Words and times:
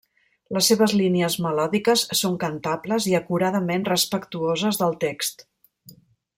Les 0.55 0.69
seves 0.71 0.93
línies 1.01 1.35
melòdiques 1.47 2.05
són 2.21 2.39
cantables 2.45 3.07
i 3.11 3.15
acuradament 3.21 3.87
respectuoses 3.93 4.83
del 4.85 5.01
text. 5.07 5.49